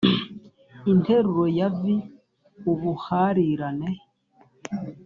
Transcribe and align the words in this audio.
interuro 0.91 1.43
ya 1.57 1.67
vi 1.79 1.95
ubuharirane 2.71 3.89